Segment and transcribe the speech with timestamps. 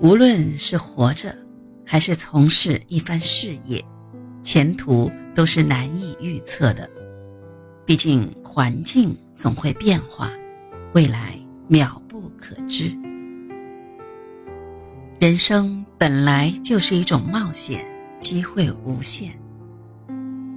[0.00, 1.36] 无论是活着，
[1.84, 3.84] 还是从事一番事业，
[4.42, 6.88] 前途都是难以预测的。
[7.84, 10.30] 毕竟环境总会变化，
[10.94, 12.96] 未来渺不可知。
[15.18, 17.84] 人生本来就是一种冒险，
[18.18, 19.38] 机会无限。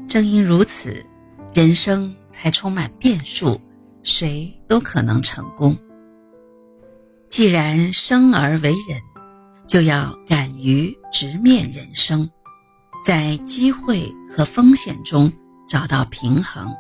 [0.08, 1.06] 正因如此，
[1.54, 3.60] 人生才充满变数，
[4.04, 5.78] 谁都可能成功。
[7.28, 9.02] 既然生而为人，
[9.68, 12.30] 就要敢于直面人生，
[13.04, 15.32] 在机会和风险中
[15.68, 16.74] 找到平衡，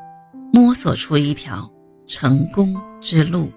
[0.51, 1.71] 摸索出一条
[2.07, 3.51] 成功之路。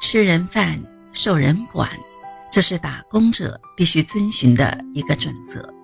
[0.00, 0.80] 吃人饭。
[1.12, 1.90] 受人管，
[2.52, 5.74] 这是打工者必须遵循的一个准则。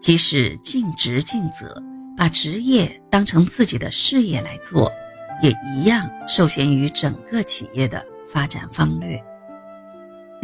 [0.00, 1.82] 即使尽职尽责，
[2.16, 4.90] 把职业当成自己的事业来做，
[5.42, 9.20] 也一样受限于整个企业的发展方略。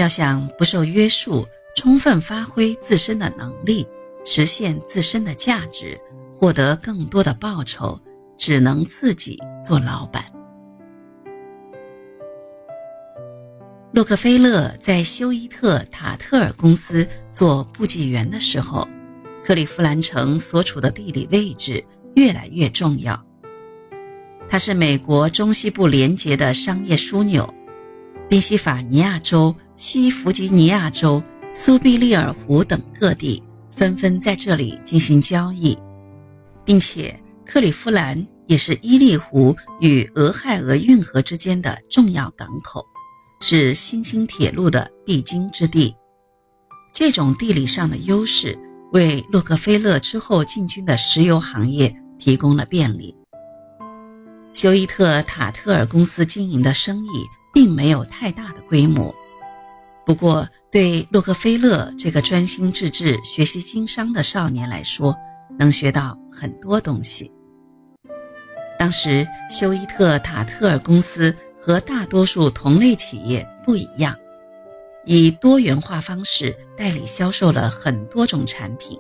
[0.01, 3.87] 要想不受约束，充分发挥自身的能力，
[4.25, 6.01] 实现自身的价值，
[6.33, 8.01] 获得更多的报酬，
[8.39, 10.25] 只能自己做老板。
[13.93, 18.89] 洛克菲勒在休伊特塔特尔公司做部记员的时候，
[19.45, 23.23] 克利夫兰城所处的地理位置越来越重要。
[24.49, 27.53] 它是美国中西部连接的商业枢纽，
[28.29, 31.23] 宾夕法尼亚州、西弗吉尼亚州、
[31.55, 33.43] 苏必利尔湖等各地
[33.75, 35.77] 纷纷在这里进行交易，
[36.67, 42.85] 并且克利夫兰也是伊利湖与俄亥俄运河之间的重要港口。
[43.41, 45.97] 是新兴铁路的必经之地，
[46.93, 48.59] 这种地理上的优势
[48.93, 53.17] 为洛克菲勒之后进军的石油行业提供了便利。
[54.53, 59.15] 休伊特塔特尔公司经营的生意并没有太大的规模，
[60.11, 65.17] 不过对洛克菲勒这个专心致志学习经商的少年来说，
[65.57, 67.31] 能学到很多东西。
[68.77, 71.33] 当时休伊特塔特尔公司。
[71.63, 74.17] 和大多数同类企业不一样，
[75.05, 78.99] 以多元化方式代理销售了很多种产品。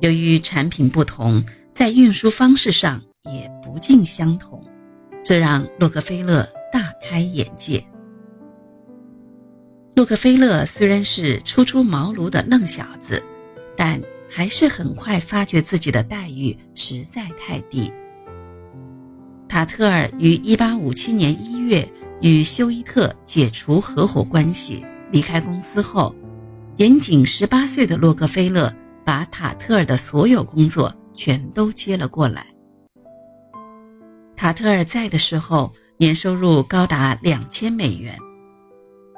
[0.00, 4.66] 由于产品不同，在运输方式上也不尽相同，
[5.22, 7.84] 这让洛克菲勒大开眼界。
[9.98, 13.20] 洛克菲勒虽然是初出茅庐的愣小子，
[13.76, 14.00] 但
[14.30, 17.92] 还是很快发觉自己的待遇实在太低。
[19.48, 26.14] 塔特尔于1857年1月与休伊特解除合伙关系，离开公司后，
[26.76, 28.72] 年仅18岁的洛克菲勒
[29.04, 32.46] 把塔特尔的所有工作全都接了过来。
[34.36, 38.16] 塔特尔在的时候，年收入高达2000美元，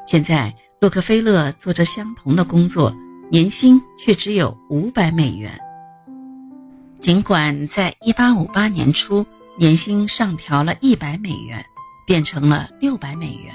[0.07, 2.91] 现在洛克菲勒做着相同的工作，
[3.31, 5.53] 年薪却只有500美元。
[6.99, 9.27] 尽管在1858年初，
[9.59, 11.63] 年薪上调了一百美元，
[12.07, 13.55] 变成了六百美元，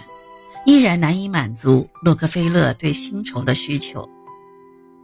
[0.68, 4.08] 依然难以满足洛克菲勒对薪酬的需求。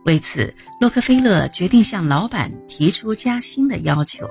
[0.06, 4.30] 为此，洛克菲勒决定向老板提出加薪的要求。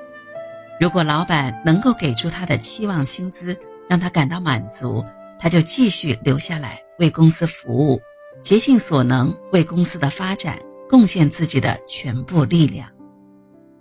[0.81, 3.59] 如果老板能够给出他的期望薪资，
[3.89, 5.05] 让他感到满足，
[5.41, 8.01] 他就继续留下来为公司服务，
[8.43, 10.57] 竭尽所能为公司的发展
[10.89, 12.89] 贡献自己的全部力量。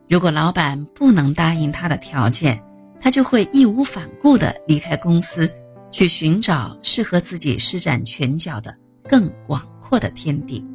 [0.09, 2.59] 如果老板不能答应他的条件，
[2.99, 5.47] 他就会义无反顾地离开公司，
[5.91, 8.75] 去寻找适合自己施展拳脚的
[9.07, 10.65] 更广阔的天地。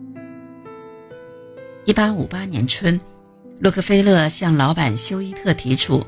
[1.84, 2.99] 一八五八年春，
[3.59, 6.05] 洛克菲勒向老板休伊特提出，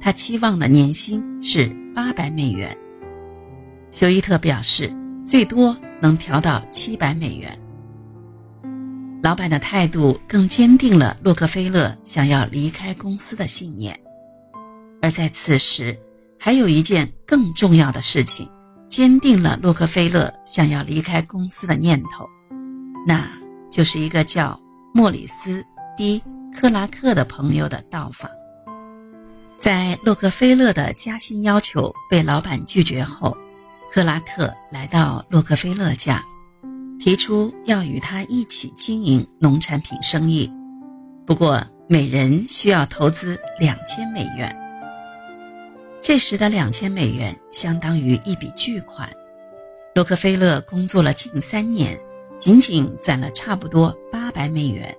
[0.00, 2.76] 他期望的年薪是八百美元。
[3.92, 4.90] 休伊特表示，
[5.30, 7.56] 最多能调到七百美元。
[9.22, 13.96] 老板的态度更坚定了洛克菲勒想要离开公司的信念。
[15.00, 15.96] 而在此时，
[16.36, 18.50] 还有一件更重要的事情，
[18.88, 22.28] 坚定了洛克菲勒想要离开公司的念头，
[23.06, 23.30] 那
[23.70, 24.60] 就是一个叫
[24.92, 25.64] 莫里斯
[25.96, 26.20] ·B·
[26.52, 28.28] 克拉克的朋友的到访。
[29.60, 33.38] 在洛克菲勒的加薪要求被老板拒绝后，
[33.92, 36.24] 克拉克来到洛克菲勒家，
[37.00, 40.48] 提出要与他一起经营农产品生意，
[41.26, 44.56] 不过每人需要投资两千美元。
[46.00, 49.10] 这时的两千美元相当于一笔巨款，
[49.92, 51.98] 洛克菲勒工作了近三年，
[52.38, 54.96] 仅仅攒了差不多八百美元。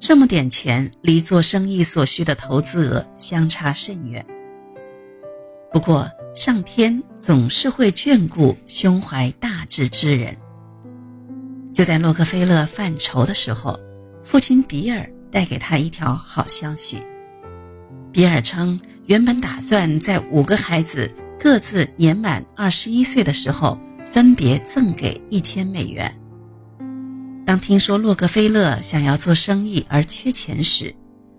[0.00, 4.26] 这么点钱，离做生意所需的投资额相差甚远。
[5.76, 10.34] 不过，上天总是会眷顾胸怀大志之人。
[11.70, 13.78] 就在洛克菲勒犯愁的时候，
[14.24, 17.02] 父亲比尔带给他一条好消息。
[18.10, 26.10] 比尔称，原本打算在五个孩子各自年满二十一岁的时候，分别赠给一千美元。
[27.44, 30.94] 当听说洛克菲勒想要做生意而缺钱时，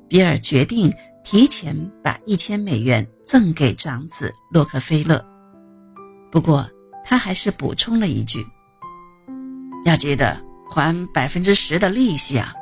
[0.08, 0.94] 比尔决定
[1.30, 5.22] 提前把一千美元赠给长子洛克菲勒。
[6.32, 6.66] 不过，
[7.04, 8.48] 他还是补充了一句
[9.84, 12.54] ：“要记得还百分之十的利息啊。”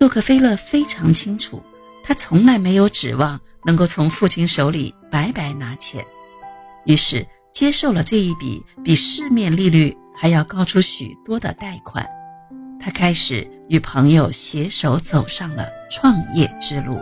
[0.00, 1.62] 洛克菲勒非常清楚。
[2.02, 6.02] 他从来没有指望能够从父亲手里白白拿钱，
[6.86, 12.08] 于是接受了这一笔比市面利率还要高出许多的贷款。
[12.84, 17.00] 他开始与朋友携手走上了创业之路。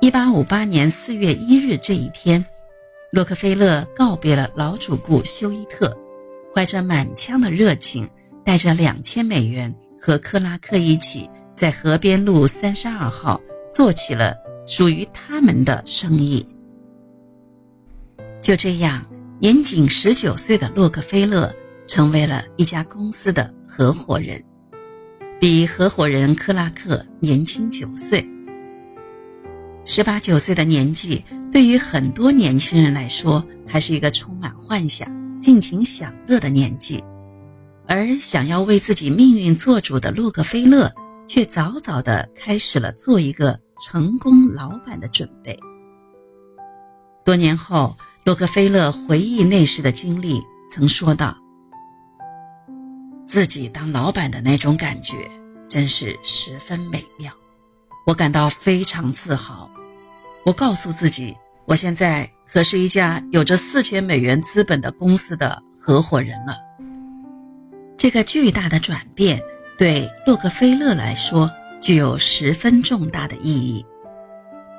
[0.00, 2.46] 一八五八年四月一日这一天，
[3.10, 5.92] 洛克菲勒告别了老主顾休伊特，
[6.54, 8.08] 怀着满腔的热情，
[8.44, 11.28] 带着两千美元和克拉克一起。
[11.56, 13.40] 在河边路三十二号
[13.72, 14.36] 做起了
[14.68, 16.46] 属于他们的生意。
[18.40, 19.04] 就这样，
[19.40, 21.52] 年仅十九岁的洛克菲勒
[21.86, 24.42] 成为了一家公司的合伙人，
[25.40, 28.26] 比合伙人克拉克年轻九岁。
[29.84, 35.08] 十八九岁的年纪，对于很多年轻人来说，还是一个充满幻想、
[35.40, 37.02] 尽情享乐的年纪，
[37.86, 40.92] 而想要为自己命运做主的洛克菲勒。
[41.26, 45.58] 却早早地开始了做一个成功老板的准备。
[47.24, 50.38] 多年后，洛克菲勒回忆那时的经历，
[50.70, 51.34] 曾说道
[53.34, 55.28] ：“自己当老板的那种感觉，
[55.68, 57.32] 真是十分美妙，
[58.06, 59.68] 我感到非常自豪。
[60.44, 66.56] 我告诉自己，我现在可是一家有着四千美元资本的公司的合伙人了。
[67.96, 69.42] 这个巨大的转变。”
[69.76, 71.50] 对洛克菲勒来说，
[71.80, 73.84] 具有十分重大的意义。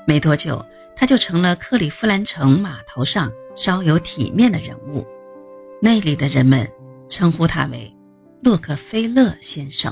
[0.07, 0.65] 没多久，
[0.95, 5.05] 他就成了克利夫兰城码头上稍有体面的人物，
[5.81, 6.65] 那里的人们
[7.09, 7.93] 称呼他为
[8.45, 9.91] 洛克菲勒先生。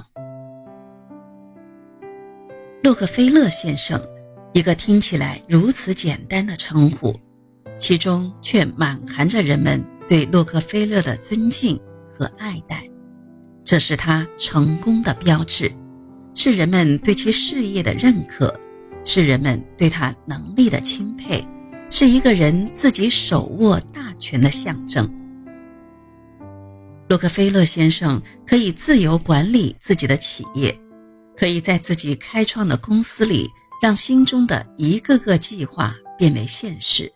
[2.83, 4.00] 洛克菲勒先生，
[4.53, 7.19] 一个听起来如此简单的称呼，
[7.79, 11.81] 其中却满含着人们对洛克菲勒的尊敬
[12.15, 12.88] 和爱戴。
[13.63, 15.71] 这是他成功的标志，
[16.35, 18.55] 是人们对其事业的认可，
[19.03, 21.44] 是人们对他能力的钦佩，
[21.89, 25.11] 是一个人自己手握大权的象征。
[27.07, 30.77] 洛克菲勒先生可以自由管理自己的企业，
[31.38, 33.50] 可以在自己开创的公司里
[33.81, 37.11] 让心中的一个个计划变为现实。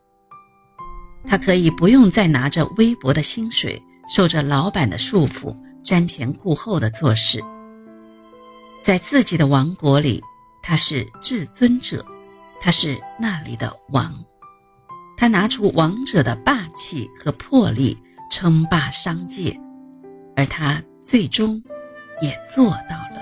[1.28, 5.56] 他可以不用再拿着微薄的薪水，受着老板的束缚。
[5.86, 7.42] 瞻前顾后的做事，
[8.82, 10.22] 在自己的王国里，
[10.62, 12.06] 他是至尊者，
[12.60, 14.14] 他是那里的王，
[15.16, 17.98] 他拿出王者的霸气和魄力
[18.30, 19.58] 称霸商界，
[20.38, 21.62] 而他最终
[22.22, 23.18] 也做到了。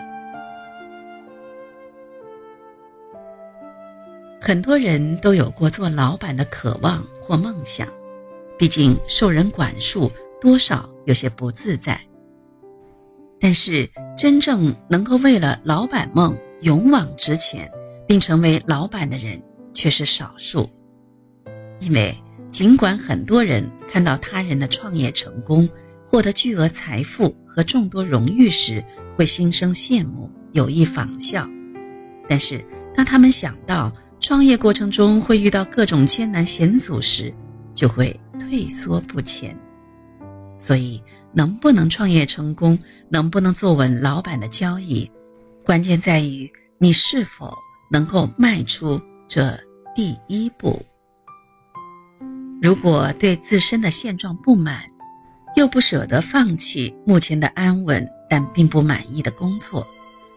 [4.42, 7.88] 很多人都有过做老板的渴望或梦想，
[8.60, 12.00] 毕竟受人管束，多少有些不自在。
[13.40, 17.72] 但是，真正能够为了老板梦勇往直前，
[18.08, 19.42] 并成为老板的人
[19.74, 20.70] 却是少数。
[21.80, 22.16] 因为，
[22.52, 25.68] 尽管很多人看到他人的创业成功，
[26.16, 28.82] 获得巨额财富和众多荣誉时，
[29.18, 31.46] 会心生羡慕，有意仿效，
[32.30, 37.34] 但是当他们想到创业过程中会遇到各种艰难险阻时，
[37.74, 39.60] 就会退缩不前。
[40.58, 41.04] 所以，
[41.34, 42.80] 能不能创业成功，
[43.10, 45.12] 能不能坐稳老板的交易，
[45.66, 47.54] 关键在于你是否
[47.92, 49.54] 能够迈出这
[49.94, 50.82] 第一步。
[52.62, 54.82] 如果对自身的现状不满，
[55.56, 59.86] 又不舍得放弃目前的安稳但并不满意的工作，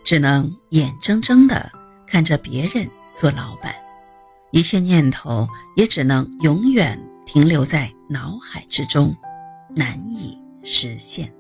[0.05, 1.71] 只能眼睁睁地
[2.07, 3.75] 看着别人做老板，
[4.53, 9.15] 一切念头也只能永远停留在脑海之中。
[9.77, 11.33] 难以实现。